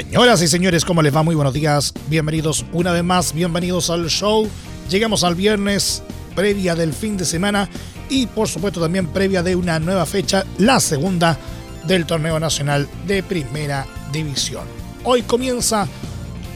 [0.00, 1.22] Señoras y señores, ¿cómo les va?
[1.22, 1.92] Muy buenos días.
[2.08, 4.48] Bienvenidos una vez más, bienvenidos al show.
[4.88, 6.02] Llegamos al viernes,
[6.34, 7.68] previa del fin de semana
[8.08, 11.38] y por supuesto también previa de una nueva fecha, la segunda
[11.86, 14.64] del torneo nacional de primera división.
[15.04, 15.86] Hoy comienza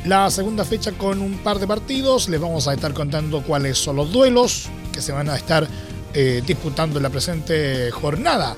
[0.06, 2.30] la segunda fecha con un par de partidos.
[2.30, 5.68] Les vamos a estar contando cuáles son los duelos que se van a estar
[6.14, 8.54] eh, disputando en la presente jornada.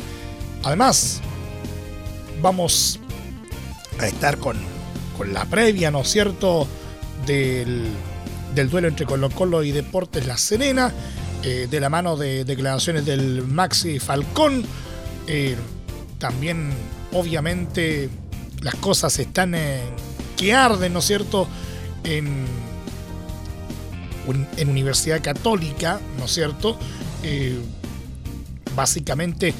[0.63, 1.21] Además,
[2.41, 3.01] vamos
[3.99, 4.76] a estar con,
[5.17, 6.67] con la previa, ¿no es cierto?,
[7.27, 7.85] del,
[8.55, 10.93] del duelo entre Colo Colo y Deportes La Serena,
[11.43, 14.65] eh, de la mano de declaraciones del Maxi Falcón.
[15.27, 15.57] Eh,
[16.19, 16.71] también,
[17.13, 18.09] obviamente,
[18.63, 19.81] las cosas están en,
[20.37, 21.49] que arden, ¿no es cierto?,
[22.05, 22.45] en,
[24.57, 26.79] en Universidad Católica, ¿no es cierto?,
[27.23, 27.59] eh,
[28.75, 29.55] básicamente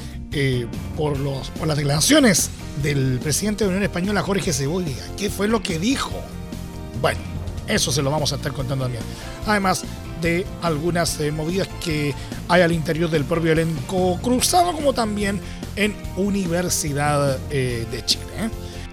[0.95, 4.95] por, los, por las declaraciones del presidente de la Unión Española, Jorge Cebolla.
[5.17, 6.11] ¿Qué fue lo que dijo?
[7.01, 7.19] Bueno,
[7.67, 9.03] eso se lo vamos a estar contando también.
[9.45, 9.83] Además
[10.21, 12.13] de algunas eh, movidas que
[12.47, 15.39] hay al interior del propio elenco cruzado, como también
[15.75, 18.25] en Universidad eh, de Chile.
[18.37, 18.49] ¿eh?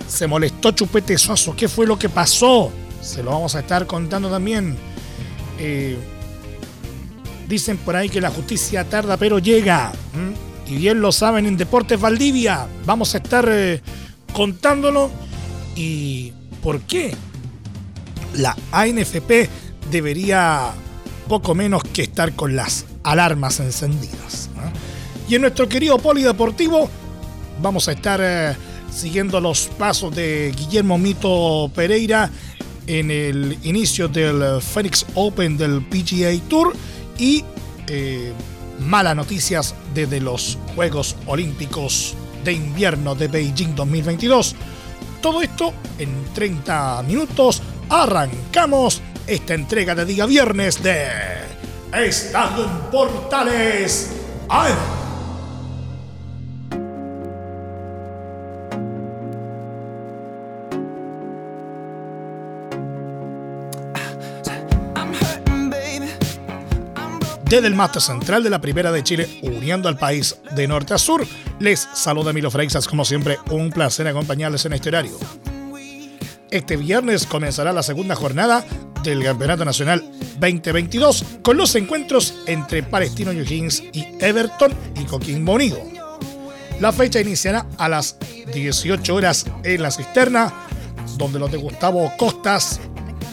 [0.07, 1.55] Se molestó Chupete Suazo.
[1.57, 2.71] ¿Qué fue lo que pasó?
[3.01, 4.77] Se lo vamos a estar contando también.
[7.49, 9.93] dicen por ahí que la justicia tarda, pero llega
[10.67, 12.67] y bien lo saben en Deportes Valdivia.
[12.87, 13.81] Vamos a estar eh,
[14.33, 15.11] contándolo
[15.77, 17.15] y por qué
[18.37, 19.49] la ANFP
[19.91, 20.73] debería
[21.29, 24.51] poco menos que estar con las alarmas encendidas.
[25.29, 26.91] Y en nuestro querido polideportivo
[27.63, 28.55] vamos a estar eh,
[28.93, 32.31] siguiendo los pasos de Guillermo Mito Pereira
[32.87, 36.75] en el inicio del Phoenix Open del PGA Tour
[37.19, 37.43] y
[37.89, 38.33] eh,
[38.81, 42.15] malas noticias desde los Juegos Olímpicos
[42.45, 44.55] de Invierno de Beijing 2022.
[45.21, 47.63] Todo esto en 30 minutos.
[47.89, 51.07] Arrancamos esta entrega de día viernes de
[51.93, 54.11] Estadio en Portales.
[67.55, 71.25] Desde el central de la Primera de Chile, uniendo al país de norte a sur,
[71.61, 75.17] les saluda Milo Freixas, como siempre, un placer acompañarles en este horario.
[76.51, 78.65] Este viernes comenzará la segunda jornada
[79.05, 80.03] del Campeonato Nacional
[80.41, 85.79] 2022 con los encuentros entre Palestino O'Higgins y Everton y Coquimbo Unido.
[86.81, 88.17] La fecha iniciará a las
[88.53, 90.53] 18 horas en la cisterna,
[91.19, 92.81] donde los de Gustavo Costas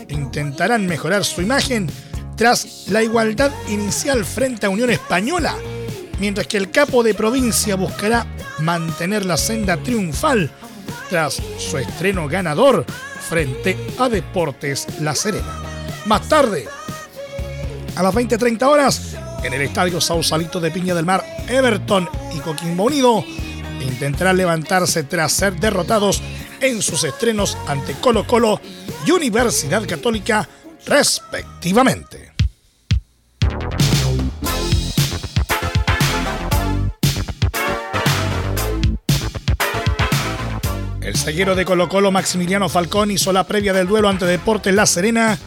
[0.09, 1.89] intentarán mejorar su imagen
[2.41, 5.55] tras la igualdad inicial frente a Unión Española,
[6.19, 8.25] mientras que el capo de provincia buscará
[8.57, 10.49] mantener la senda triunfal
[11.07, 12.83] tras su estreno ganador
[13.29, 15.61] frente a Deportes La Serena.
[16.07, 16.67] Más tarde,
[17.95, 22.85] a las 20.30 horas, en el estadio Sausalito de Piña del Mar, Everton y Coquimbo
[22.85, 23.23] Unido
[23.81, 26.23] intentarán levantarse tras ser derrotados
[26.59, 28.59] en sus estrenos ante Colo Colo
[29.05, 30.49] y Universidad Católica
[30.87, 32.30] respectivamente.
[41.21, 44.87] El seguero de Colo Colo, Maximiliano Falcón, hizo la previa del duelo ante Deportes La
[44.87, 45.37] Serena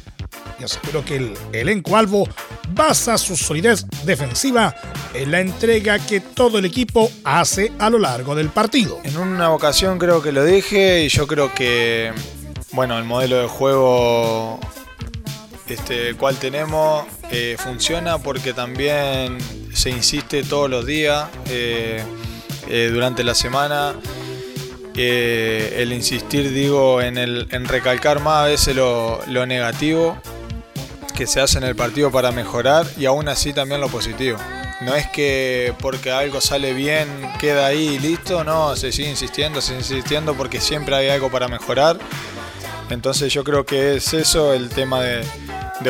[0.61, 2.29] y aseguró que el elenco albo
[2.69, 4.73] basa su solidez defensiva
[5.15, 9.01] en la entrega que todo el equipo hace a lo largo del partido.
[9.03, 12.13] En una ocasión creo que lo dije y yo creo que,
[12.71, 14.61] bueno, el modelo de juego
[15.67, 19.39] este, cual tenemos eh, funciona porque también
[19.73, 22.01] se insiste todos los días eh,
[22.69, 23.97] eh, durante la semana.
[24.97, 30.17] El insistir, digo, en, el, en recalcar más a veces lo, lo negativo
[31.15, 34.39] que se hace en el partido para mejorar y aún así también lo positivo.
[34.81, 37.09] No es que porque algo sale bien
[37.41, 41.31] queda ahí y listo, no, se sigue insistiendo, se sigue insistiendo porque siempre hay algo
[41.31, 41.99] para mejorar.
[42.91, 45.25] Entonces yo creo que es eso el tema de,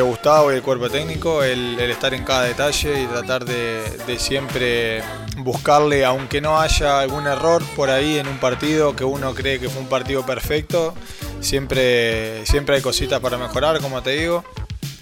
[0.01, 5.01] Gustavo y el cuerpo técnico, el, estar en cada detalle y tratar de, siempre
[5.37, 9.69] buscarle, aunque no haya algún error por ahí en un partido que uno cree que
[9.69, 10.93] fue un partido perfecto,
[11.41, 14.43] siempre, siempre hay cositas para mejorar, como te digo.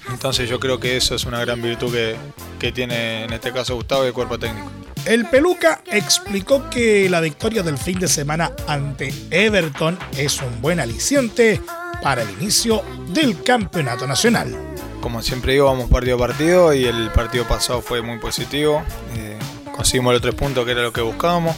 [0.09, 2.15] Entonces yo creo que eso es una gran virtud que,
[2.59, 4.69] que tiene en este caso Gustavo y el cuerpo técnico.
[5.05, 10.79] El Peluca explicó que la victoria del fin de semana ante Everton es un buen
[10.79, 11.61] aliciente
[12.01, 14.72] para el inicio del campeonato nacional.
[15.03, 18.81] Como siempre digo, vamos partido a partido y el partido pasado fue muy positivo.
[19.17, 19.37] Eh,
[19.75, 21.57] conseguimos los tres puntos que era lo que buscábamos.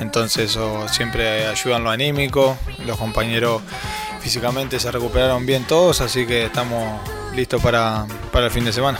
[0.00, 2.56] Entonces eso siempre ayuda en lo anímico.
[2.86, 3.60] Los compañeros
[4.20, 6.98] físicamente se recuperaron bien todos, así que estamos
[7.36, 8.98] listos para, para el fin de semana.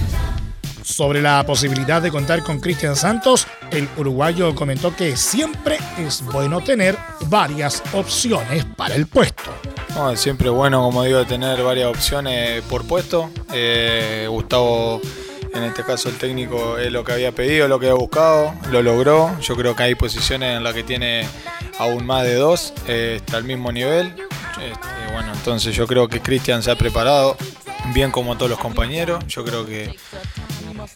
[0.83, 6.61] Sobre la posibilidad de contar con Cristian Santos, el uruguayo comentó que siempre es bueno
[6.61, 6.99] tener
[7.29, 9.51] varias opciones para el puesto.
[10.15, 13.31] Siempre es bueno, como digo, tener varias opciones por puesto.
[13.53, 15.01] Eh, Gustavo,
[15.55, 18.83] en este caso el técnico, es lo que había pedido, lo que había buscado, lo
[18.83, 19.39] logró.
[19.41, 21.27] Yo creo que hay posiciones en las que tiene
[21.79, 24.15] aún más de dos, eh, está al mismo nivel.
[24.63, 27.37] Este, bueno, entonces yo creo que Cristian se ha preparado
[27.93, 29.25] bien como todos los compañeros.
[29.27, 29.97] Yo creo que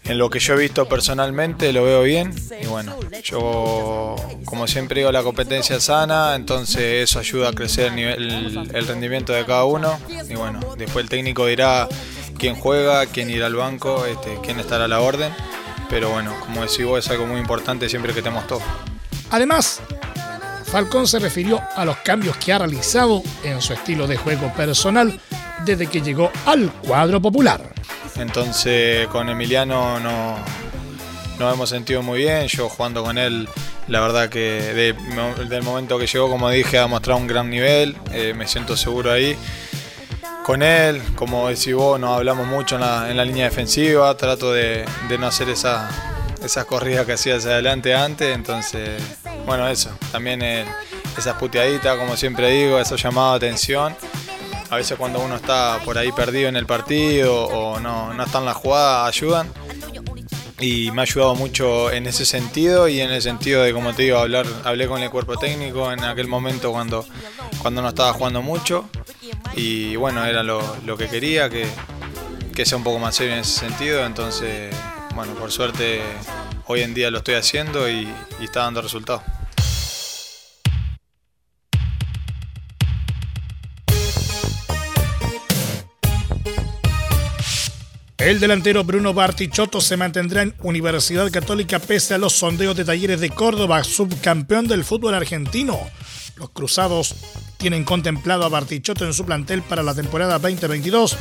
[0.04, 5.00] en lo que yo he visto personalmente lo veo bien y bueno, yo como siempre
[5.00, 9.64] digo la competencia sana, entonces eso ayuda a crecer el, nivel, el rendimiento de cada
[9.64, 11.88] uno y bueno, después el técnico dirá
[12.38, 15.32] quién juega, quién irá al banco, este, quién estará a la orden,
[15.88, 18.62] pero bueno, como decís vos es algo muy importante siempre que tenemos todo.
[19.30, 19.80] Además,
[20.72, 25.20] Falcón se refirió a los cambios que ha realizado en su estilo de juego personal
[25.64, 27.72] desde que llegó al cuadro popular.
[28.16, 30.36] Entonces con Emiliano no,
[31.38, 32.46] nos hemos sentido muy bien.
[32.46, 33.48] Yo jugando con él,
[33.88, 34.94] la verdad que
[35.48, 37.96] del momento que llegó, como dije, ha mostrado un gran nivel.
[38.12, 39.36] Eh, me siento seguro ahí.
[40.44, 44.16] Con él, como decís vos, nos hablamos mucho en la, línea defensiva.
[44.16, 44.84] Trato de,
[45.18, 45.88] no hacer esa,
[46.42, 48.34] esas corridas que hacía hacia adelante antes.
[48.34, 49.00] Entonces,
[49.46, 49.90] bueno, eso.
[50.10, 50.42] También
[51.16, 53.94] esas puteaditas, como siempre digo, eso llamado atención
[54.72, 58.38] a veces cuando uno está por ahí perdido en el partido o no, no está
[58.38, 59.52] en la jugada, ayudan.
[60.60, 64.04] Y me ha ayudado mucho en ese sentido y en el sentido de, como te
[64.04, 67.04] digo, hablar, hablé con el cuerpo técnico en aquel momento cuando,
[67.60, 68.88] cuando no estaba jugando mucho.
[69.54, 70.62] Y bueno, era lo,
[70.96, 71.66] que quería, que,
[72.64, 74.06] sea un poco más serio en ese sentido.
[74.06, 74.74] Entonces,
[75.14, 76.00] bueno, por suerte
[76.64, 78.08] hoy en día lo estoy haciendo y,
[78.40, 79.22] y está dando resultados.
[88.22, 93.18] El delantero Bruno Bartichotto se mantendrá en Universidad Católica pese a los sondeos de Talleres
[93.18, 95.76] de Córdoba, subcampeón del fútbol argentino.
[96.36, 97.16] Los cruzados
[97.56, 101.16] tienen contemplado a Bartichotto en su plantel para la temporada 2022,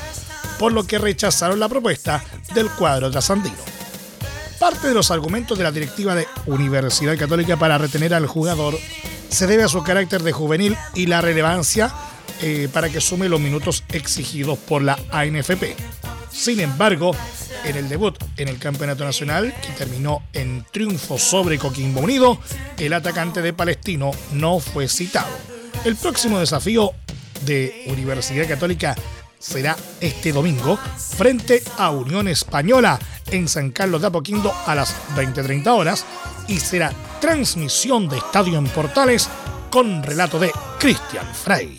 [0.60, 3.58] por lo que rechazaron la propuesta del cuadro trasandino.
[4.60, 8.78] Parte de los argumentos de la directiva de Universidad Católica para retener al jugador
[9.28, 11.92] se debe a su carácter de juvenil y la relevancia
[12.44, 15.76] eh, para que sume los minutos exigidos por la ANFP.
[16.32, 17.16] Sin embargo,
[17.66, 22.40] en el debut en el Campeonato Nacional, que terminó en triunfo sobre Coquimbo Unido,
[22.78, 25.30] el atacante de Palestino no fue citado.
[25.84, 26.94] El próximo desafío
[27.46, 28.96] de Universidad Católica
[29.40, 30.78] será este domingo
[31.18, 33.00] frente a Unión Española
[33.32, 36.06] en San Carlos de Apoquindo a las 20.30 horas
[36.48, 39.30] y será transmisión de Estadio en Portales
[39.70, 41.78] con relato de Cristian Frey.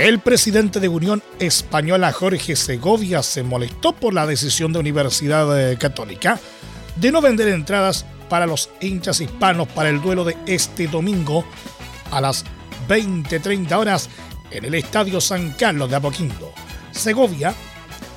[0.00, 5.76] El presidente de Unión Española, Jorge Segovia, se molestó por la decisión de Universidad eh,
[5.76, 6.40] Católica
[6.96, 11.44] de no vender entradas para los hinchas hispanos para el duelo de este domingo
[12.10, 12.46] a las
[12.88, 14.08] 20.30 horas
[14.50, 16.50] en el Estadio San Carlos de Apoquindo.
[16.92, 17.54] Segovia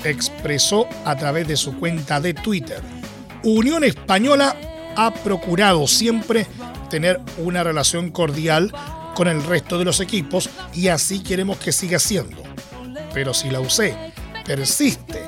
[0.06, 2.80] expresó a través de su cuenta de Twitter,
[3.44, 4.56] Unión Española
[4.96, 6.48] ha procurado siempre
[6.90, 8.74] tener una relación cordial
[9.16, 12.42] con el resto de los equipos y así queremos que siga siendo.
[13.14, 13.94] Pero si la UC
[14.46, 15.22] persiste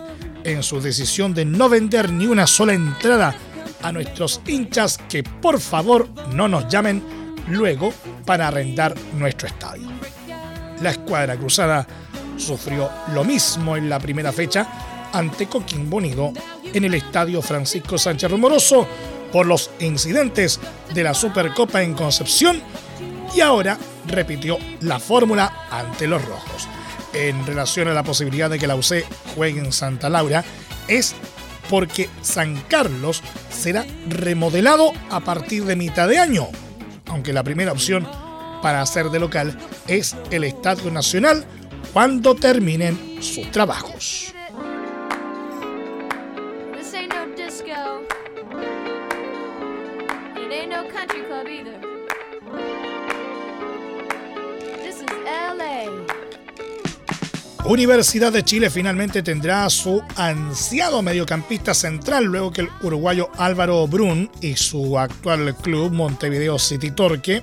[0.44, 3.36] en su decisión de no vender ni una sola entrada
[3.82, 7.04] a nuestros hinchas, que por favor no nos llamen
[7.50, 7.94] luego
[8.26, 9.88] para arrendar nuestro estadio.
[10.82, 11.88] La escuadra cruzada
[12.38, 16.34] sufrió lo mismo en la primera fecha ante Coquimbo Unido
[16.74, 18.88] en el estadio Francisco Sánchez Rumoroso
[19.32, 20.60] por los incidentes
[20.94, 22.62] de la Supercopa en Concepción
[23.36, 23.78] y ahora
[24.08, 26.68] repitió la fórmula ante los rojos.
[27.14, 29.04] En relación a la posibilidad de que la UC
[29.36, 30.44] juegue en Santa Laura,
[30.88, 31.16] es
[31.70, 36.48] porque San Carlos será remodelado a partir de mitad de año,
[37.08, 38.08] aunque la primera opción
[38.62, 41.46] para hacer de local es el Estadio Nacional
[41.94, 44.34] cuando terminen sus trabajos.
[57.68, 64.30] Universidad de Chile finalmente tendrá su ansiado mediocampista central luego que el uruguayo Álvaro Brun
[64.40, 67.42] y su actual club Montevideo City Torque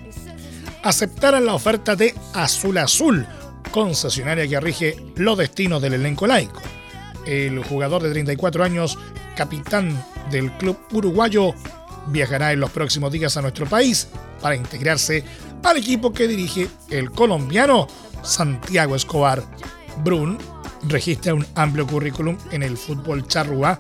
[0.85, 3.27] aceptaran la oferta de Azul Azul,
[3.73, 6.63] concesionaria que rige los destinos del elenco laico.
[7.27, 8.99] El jugador de 34 años,
[9.37, 11.53] capitán del club uruguayo,
[12.07, 14.07] viajará en los próximos días a nuestro país
[14.41, 15.25] para integrarse
[15.65, 17.89] al equipo que dirige el colombiano
[18.23, 19.43] Santiago Escobar.
[19.99, 20.39] Brun
[20.85, 23.79] registra un amplio currículum en el fútbol charrúa,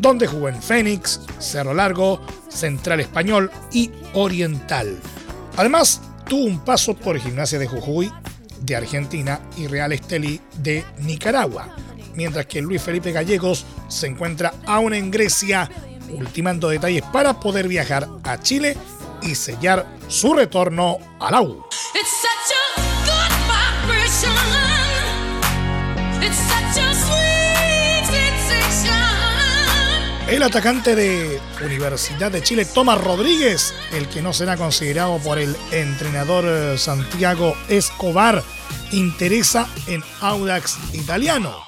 [0.00, 4.98] donde jugó en Fénix, Cerro Largo, Central Español y Oriental.
[5.56, 8.12] Además, tuvo un paso por Gimnasia de Jujuy
[8.60, 11.74] de Argentina y Real Estelí de Nicaragua,
[12.14, 15.70] mientras que Luis Felipe Gallegos se encuentra aún en Grecia,
[16.10, 18.76] ultimando detalles para poder viajar a Chile
[19.22, 21.65] y sellar su retorno a la.
[30.28, 35.56] El atacante de Universidad de Chile, Tomás Rodríguez, el que no será considerado por el
[35.70, 38.42] entrenador eh, Santiago Escobar,
[38.90, 41.66] interesa en Audax Italiano.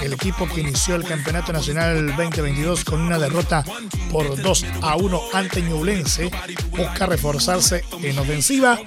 [0.00, 3.64] El equipo que inició el Campeonato Nacional 2022 con una derrota
[4.12, 6.30] por 2 a 1 ante Ñublense
[6.70, 8.78] busca reforzarse en ofensiva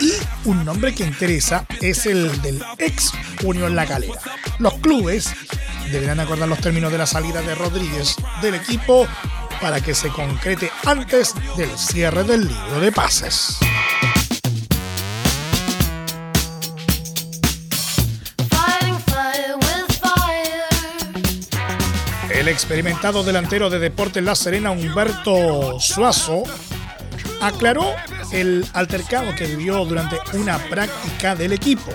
[0.00, 0.12] y
[0.44, 3.12] un nombre que interesa es el del ex
[3.44, 4.20] Unión La Calera.
[4.58, 5.32] Los clubes
[5.90, 9.06] deberán acordar los términos de la salida de Rodríguez del equipo
[9.60, 13.58] para que se concrete antes del cierre del libro de pases.
[22.30, 26.44] El experimentado delantero de Deportes La Serena, Humberto Suazo,
[27.42, 27.94] aclaró
[28.32, 31.90] el altercado que vivió durante una práctica del equipo.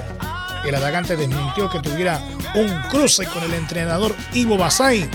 [0.64, 2.22] El atacante desmintió que tuviera
[2.56, 5.10] un cruce con el entrenador Ivo Basay,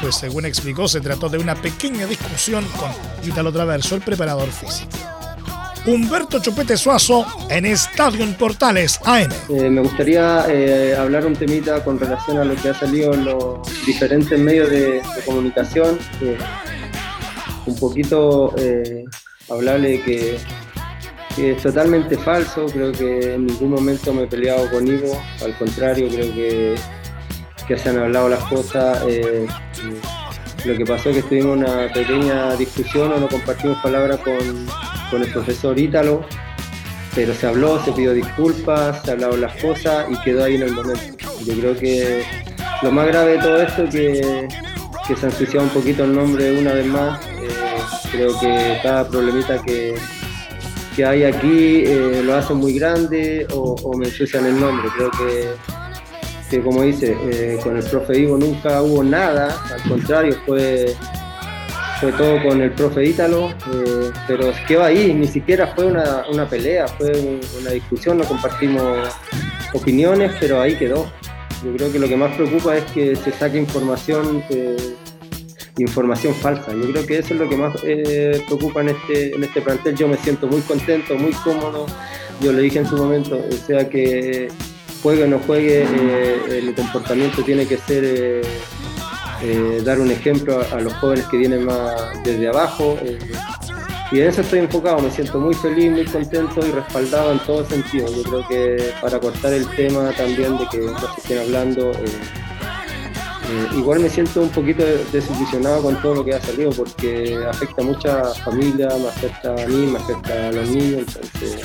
[0.00, 2.90] pues según explicó se trató de una pequeña discusión con
[3.26, 4.90] Italo Traverso, el preparador físico.
[5.86, 9.30] Humberto Chupete Suazo en Estadio en Portales AM.
[9.48, 13.24] Eh, me gustaría eh, hablar un temita con relación a lo que ha salido en
[13.24, 15.98] los diferentes medios de, comunicación.
[16.20, 16.36] Eh,
[17.66, 18.54] un poquito
[19.48, 20.38] hablarle de que
[21.36, 26.08] es totalmente falso, creo que en ningún momento me he peleado con Ivo, al contrario,
[26.08, 26.74] creo que,
[27.66, 29.02] que se han hablado las cosas.
[29.06, 29.46] Eh,
[30.64, 34.66] lo que pasó es que tuvimos una pequeña discusión o no compartimos palabras con,
[35.10, 36.24] con el profesor Ítalo,
[37.14, 40.72] pero se habló, se pidió disculpas, se hablaron las cosas y quedó ahí en el
[40.72, 41.26] momento.
[41.44, 42.24] Yo creo que
[42.82, 44.48] lo más grave de todo esto es que,
[45.06, 47.24] que se ha ensuciado un poquito el nombre una vez más.
[47.26, 47.48] Eh,
[48.12, 49.94] creo que cada problemita que,
[50.94, 54.88] que hay aquí eh, lo hacen muy grande o, me ensucian el nombre.
[54.96, 55.48] Creo que,
[56.50, 60.94] que como dice, eh, con el profe Ivo nunca hubo nada, al contrario, fue,
[62.00, 66.48] fue todo con el profe Ítalo, eh, pero quedó ahí, ni siquiera fue una, una
[66.48, 69.08] pelea, fue una discusión, no compartimos
[69.72, 71.10] opiniones, pero ahí quedó.
[71.64, 74.42] Yo creo que lo que más preocupa es que se saque información
[75.78, 76.72] información falsa.
[76.72, 79.94] Yo creo que eso es lo que más eh, preocupa en este, en este plantel.
[79.96, 81.86] Yo me siento muy contento, muy cómodo.
[82.40, 84.48] Yo le dije en su momento, o sea que
[85.02, 88.04] juegue o no juegue, eh, el comportamiento tiene que ser
[89.42, 92.98] eh, dar un ejemplo a, los jóvenes que vienen más desde abajo.
[94.12, 97.64] y en eso estoy enfocado, me siento muy feliz, muy contento y respaldado en todo
[97.64, 98.06] sentido.
[98.14, 101.92] Yo creo que para cortar el tema también de que no se estén hablando,
[103.50, 107.82] eh, igual me siento un poquito desilusionado con todo lo que ha salido porque afecta
[107.82, 111.60] a muchas familias, me afecta a mí, me afecta a los niños, entonces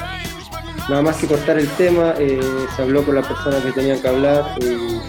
[0.90, 2.40] nada más que cortar el tema, eh,
[2.76, 4.58] se habló con las personas que tenían que hablar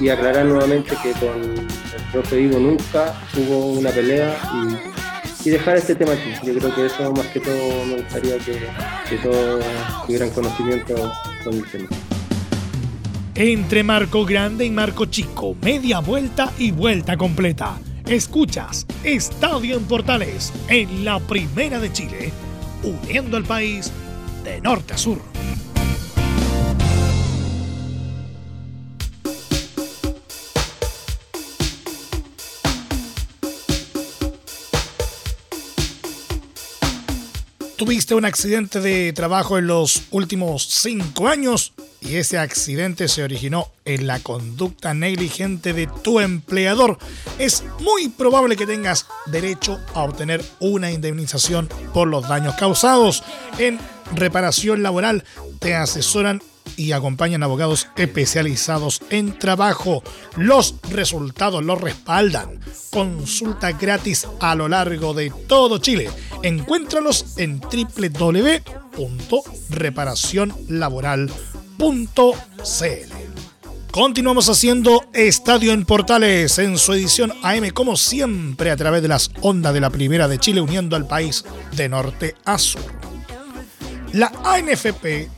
[0.01, 4.37] y, aclarar nuevamente que con el profe Ivo nunca hubo una pelea
[5.45, 6.33] y, dejar este tema aquí.
[6.43, 8.67] Yo creo que eso más que todo me gustaría que,
[9.09, 9.65] que todos
[10.05, 11.13] tuvieran conocimiento
[11.45, 11.89] con el tema
[13.37, 17.79] entre Marco Grande y Marco Chico, media vuelta y vuelta completa.
[18.07, 22.33] Escuchas Estadio en Portales en la Primera de Chile,
[22.83, 23.93] uniendo al país
[24.43, 25.21] de norte a sur.
[37.77, 41.75] tuviste un accidente de trabajo en los últimos cinco años
[42.09, 46.99] y ese accidente se originó en la conducta negligente de tu empleador,
[47.39, 53.23] es muy probable que tengas derecho a obtener una indemnización por los daños causados.
[53.59, 53.79] En
[54.15, 55.25] reparación laboral
[55.59, 56.43] te asesoran
[56.77, 60.03] y acompañan abogados especializados en trabajo.
[60.37, 62.61] Los resultados los respaldan.
[62.91, 66.11] Consulta gratis a lo largo de todo Chile.
[66.43, 67.61] Encuéntralos en
[71.79, 73.13] www.reparacionlaboral.cl.
[73.91, 79.31] Continuamos haciendo Estadio en Portales en su edición AM, como siempre, a través de las
[79.41, 82.83] ondas de la Primera de Chile, uniendo al país de norte a sur.
[84.13, 85.31] La ANFP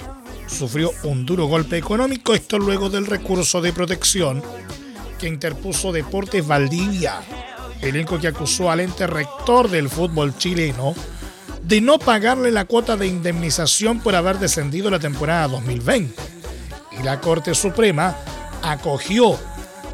[0.49, 4.43] sufrió un duro golpe económico, esto luego del recurso de protección
[5.21, 7.21] que interpuso Deportes Valdivia,
[7.81, 10.95] elenco que acusó al ente rector del fútbol chileno
[11.69, 16.15] de no pagarle la cuota de indemnización por haber descendido la temporada 2020.
[16.99, 18.17] Y la Corte Suprema
[18.63, 19.39] acogió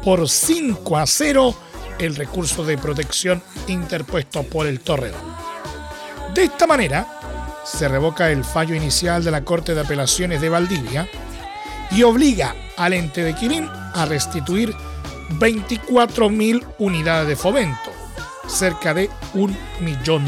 [0.01, 1.53] por 5 a 0
[1.99, 5.19] el recurso de protección interpuesto por el Torreón.
[6.33, 7.19] De esta manera,
[7.65, 11.09] se revoca el fallo inicial de la Corte de Apelaciones de Valdivia
[11.91, 14.73] y obliga al ente de Quirín a restituir
[15.39, 17.91] 24.000 unidades de fomento,
[18.47, 20.23] cerca de un millón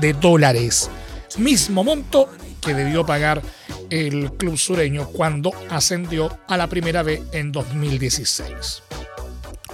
[0.00, 0.90] de dólares,
[1.38, 2.28] mismo monto
[2.60, 3.42] que debió pagar
[3.90, 8.82] el club sureño cuando ascendió a la primera vez en 2016.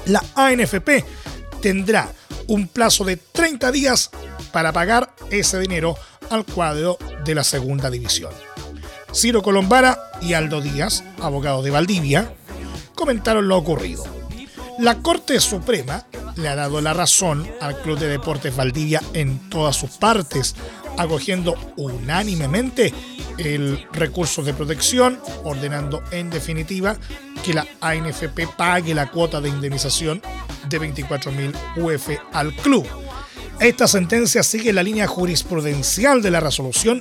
[0.07, 1.05] La ANFP
[1.61, 2.09] tendrá
[2.49, 4.11] un plazo de 30 días
[4.53, 5.97] para pagar ese dinero
[6.31, 8.33] al cuadro de la segunda división.
[9.13, 12.35] Ciro Colombara y Aldo Díaz, abogados de Valdivia,
[12.95, 14.16] comentaron lo ocurrido.
[14.79, 16.05] La Corte Suprema
[16.37, 20.55] le ha dado la razón al Club de Deportes Valdivia en todas sus partes,
[20.99, 22.93] acogiendo unánimemente
[23.39, 26.97] el recurso de protección, ordenando en definitiva
[27.43, 30.21] que la ANFP pague la cuota de indemnización
[30.69, 32.87] de 24.000 UF al club.
[33.59, 37.01] Esta sentencia sigue la línea jurisprudencial de la resolución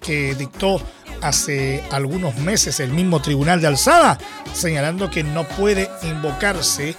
[0.00, 0.82] que dictó
[1.22, 4.18] hace algunos meses el mismo Tribunal de Alzada,
[4.52, 6.94] señalando que no puede invocarse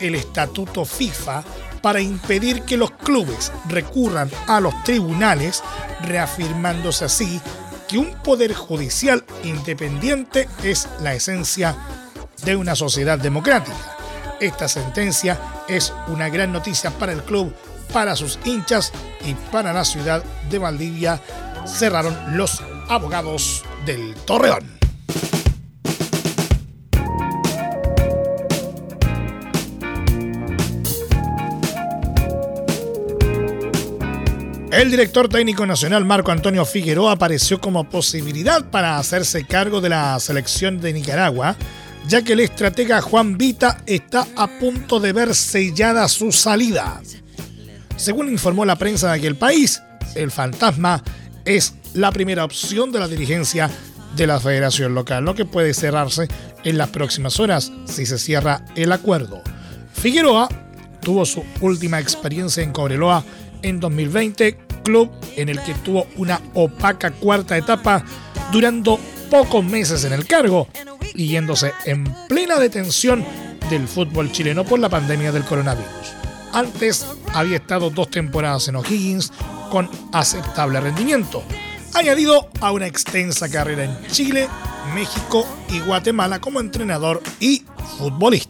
[0.00, 1.44] el estatuto FIFA
[1.82, 5.62] para impedir que los clubes recurran a los tribunales,
[6.02, 7.40] reafirmándose así
[7.88, 11.76] que un poder judicial independiente es la esencia
[12.44, 13.96] de una sociedad democrática.
[14.40, 17.52] Esta sentencia es una gran noticia para el club
[17.92, 18.92] para sus hinchas
[19.24, 21.20] y para la ciudad de Valdivia
[21.66, 24.79] cerraron los abogados del Torreón.
[34.80, 40.18] El director técnico nacional Marco Antonio Figueroa apareció como posibilidad para hacerse cargo de la
[40.20, 41.54] selección de Nicaragua,
[42.08, 47.02] ya que el estratega Juan Vita está a punto de ver sellada su salida.
[47.96, 49.82] Según informó la prensa de aquel país,
[50.14, 51.04] el fantasma
[51.44, 53.70] es la primera opción de la dirigencia
[54.16, 56.26] de la federación local, lo que puede cerrarse
[56.64, 59.42] en las próximas horas si se cierra el acuerdo.
[59.92, 60.48] Figueroa
[61.02, 63.22] tuvo su última experiencia en Cobreloa
[63.62, 68.04] en 2020, club en el que tuvo una opaca cuarta etapa
[68.52, 68.98] durando
[69.30, 70.68] pocos meses en el cargo
[71.14, 73.24] y yéndose en plena detención
[73.68, 76.14] del fútbol chileno por la pandemia del coronavirus.
[76.52, 79.32] Antes había estado dos temporadas en O'Higgins
[79.70, 81.44] con aceptable rendimiento,
[81.94, 84.48] añadido a una extensa carrera en Chile,
[84.94, 87.62] México y Guatemala como entrenador y
[87.98, 88.49] futbolista.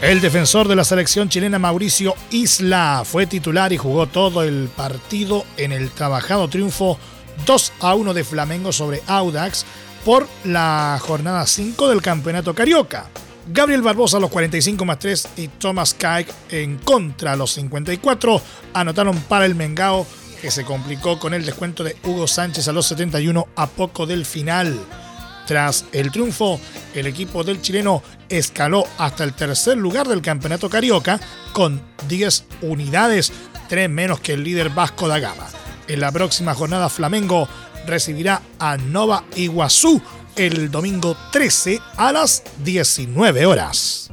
[0.00, 5.44] El defensor de la selección chilena Mauricio Isla fue titular y jugó todo el partido
[5.56, 7.00] en el trabajado triunfo
[7.44, 9.66] 2 a 1 de Flamengo sobre Audax
[10.04, 13.10] por la jornada 5 del Campeonato Carioca.
[13.48, 18.40] Gabriel Barbosa a los 45 más 3 y Thomas Kaik en contra a los 54
[18.74, 20.06] anotaron para el Mengao
[20.40, 24.24] que se complicó con el descuento de Hugo Sánchez a los 71 a poco del
[24.24, 24.78] final.
[25.48, 26.60] Tras el triunfo,
[26.94, 31.18] el equipo del chileno escaló hasta el tercer lugar del campeonato carioca
[31.54, 33.32] con 10 unidades,
[33.70, 35.46] 3 menos que el líder vasco da Gama.
[35.86, 37.48] En la próxima jornada Flamengo
[37.86, 40.02] recibirá a Nova Iguazú
[40.36, 44.10] el domingo 13 a las 19 horas.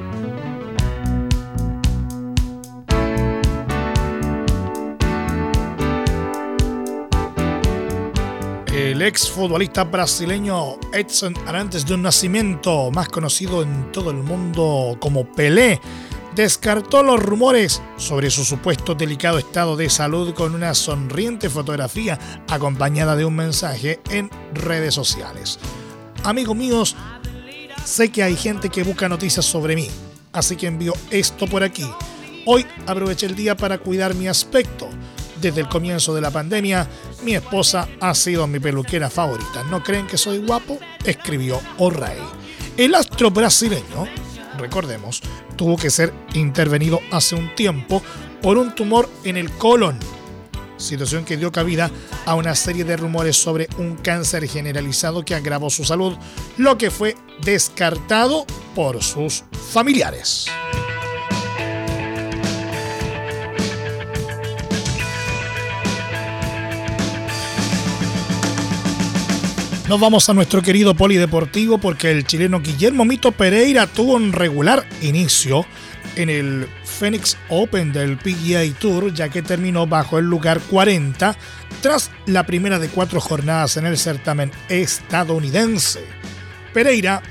[8.95, 14.95] El ex futbolista brasileño Edson Arantes de un nacimiento, más conocido en todo el mundo
[15.01, 15.81] como Pelé,
[16.33, 23.17] descartó los rumores sobre su supuesto delicado estado de salud con una sonriente fotografía acompañada
[23.17, 25.59] de un mensaje en redes sociales.
[26.23, 26.95] Amigos míos,
[27.83, 29.89] sé que hay gente que busca noticias sobre mí,
[30.31, 31.85] así que envío esto por aquí.
[32.45, 34.87] Hoy aproveché el día para cuidar mi aspecto.
[35.45, 36.89] Desde el comienzo de la pandemia,
[37.23, 39.63] mi esposa ha sido mi peluquera favorita.
[39.65, 40.79] ¿No creen que soy guapo?
[41.03, 42.25] Escribió O'Reilly.
[42.77, 44.07] El astro brasileño,
[44.57, 45.21] recordemos,
[45.55, 48.01] tuvo que ser intervenido hace un tiempo
[48.41, 49.99] por un tumor en el colon,
[50.77, 51.91] situación que dio cabida
[52.25, 56.17] a una serie de rumores sobre un cáncer generalizado que agravó su salud,
[56.57, 60.47] lo que fue descartado por sus familiares.
[69.87, 74.83] Nos vamos a nuestro querido polideportivo porque el chileno Guillermo Mito Pereira tuvo un regular
[75.03, 75.63] inicio
[76.15, 81.37] en el Phoenix Open del PGA Tour, ya que terminó bajo el lugar 40
[81.83, 86.03] tras la primera de cuatro jornadas en el certamen estadounidense.
[86.73, 87.21] Pereira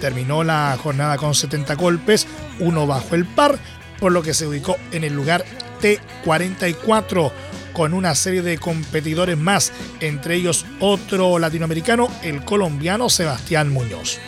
[0.00, 2.26] terminó la jornada con 70 golpes,
[2.58, 3.60] uno bajo el par,
[4.00, 5.44] por lo que se ubicó en el lugar
[5.80, 7.30] T44
[7.72, 14.18] con una serie de competidores más, entre ellos otro latinoamericano, el colombiano Sebastián Muñoz.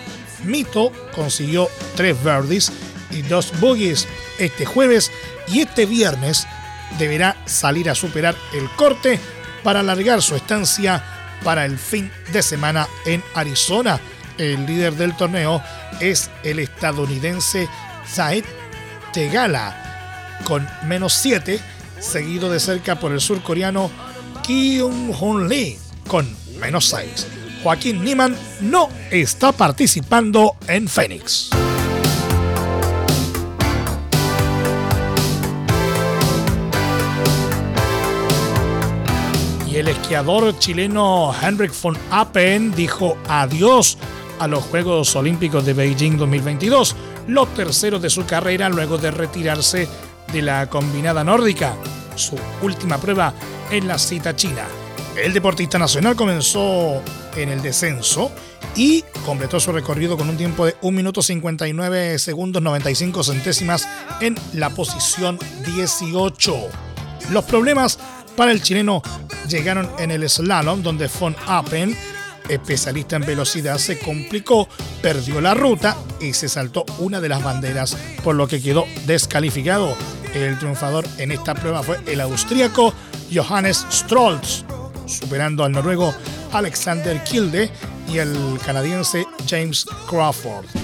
[0.44, 2.72] Mito consiguió tres birdies
[3.10, 4.06] y dos bogies
[4.38, 5.10] este jueves
[5.48, 6.46] y este viernes
[6.98, 9.18] deberá salir a superar el corte
[9.62, 11.02] para alargar su estancia
[11.42, 14.00] para el fin de semana en Arizona.
[14.38, 15.62] El líder del torneo
[16.00, 17.68] es el estadounidense
[18.06, 18.44] Zaid
[19.12, 19.80] Tegala
[20.44, 21.60] con menos 7
[22.04, 23.90] seguido de cerca por el surcoreano
[24.46, 26.28] Kyung-Hoon Lee con
[26.60, 27.26] menos 6.
[27.62, 31.50] Joaquín Niemann no está participando en Phoenix.
[39.66, 43.98] Y el esquiador chileno Henrik von Appen dijo adiós
[44.38, 46.94] a los Juegos Olímpicos de Beijing 2022,
[47.28, 49.88] los terceros de su carrera luego de retirarse
[50.32, 51.74] de la combinada nórdica,
[52.16, 53.34] su última prueba
[53.70, 54.64] en la cita china.
[55.16, 57.02] El deportista nacional comenzó
[57.36, 58.32] en el descenso
[58.76, 63.88] y completó su recorrido con un tiempo de 1 minuto 59 segundos 95 centésimas
[64.20, 66.56] en la posición 18.
[67.30, 67.98] Los problemas
[68.36, 69.02] para el chileno
[69.48, 71.96] llegaron en el slalom donde Von Appen,
[72.48, 74.68] especialista en velocidad, se complicó,
[75.02, 79.96] perdió la ruta y se saltó una de las banderas, por lo que quedó descalificado.
[80.34, 82.92] El triunfador en esta prueba fue el austríaco
[83.32, 84.64] Johannes Strolz,
[85.06, 86.14] superando al noruego
[86.52, 87.70] Alexander Kilde
[88.08, 90.83] y el canadiense James Crawford.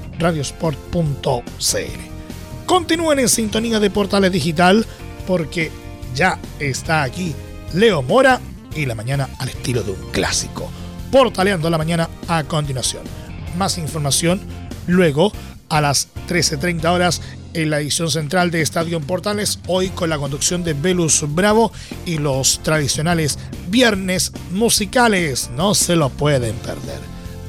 [0.21, 1.31] radiosport.cl.
[2.65, 4.85] Continúen en sintonía de Portales Digital
[5.27, 5.71] porque
[6.15, 7.35] ya está aquí
[7.73, 8.39] Leo Mora
[8.75, 10.69] y la mañana al estilo de un clásico.
[11.11, 13.03] Portaleando la mañana a continuación.
[13.57, 14.39] Más información
[14.87, 15.31] Luego,
[15.69, 17.21] a las 13.30 horas,
[17.53, 21.71] en la edición central de Estadio Portales, hoy con la conducción de Velus Bravo
[22.05, 23.37] y los tradicionales
[23.69, 25.49] viernes musicales.
[25.55, 26.99] No se lo pueden perder.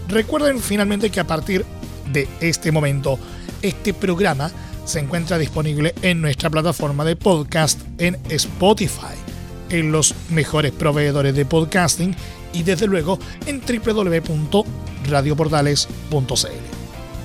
[0.08, 1.64] Recuerden finalmente que a partir
[2.12, 3.18] de este momento,
[3.62, 4.51] este programa
[4.85, 9.16] se encuentra disponible en nuestra plataforma de podcast en Spotify,
[9.70, 12.14] en los mejores proveedores de podcasting
[12.53, 16.46] y desde luego en www.radioportales.cl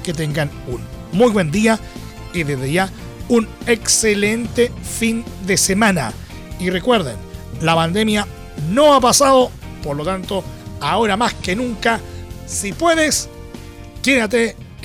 [0.03, 1.79] que tengan un muy buen día
[2.33, 2.89] y desde ya
[3.27, 6.13] un excelente fin de semana.
[6.59, 7.15] Y recuerden,
[7.61, 8.25] la pandemia
[8.69, 9.51] no ha pasado,
[9.83, 10.43] por lo tanto,
[10.79, 11.99] ahora más que nunca,
[12.45, 13.29] si puedes,
[14.01, 14.55] quédate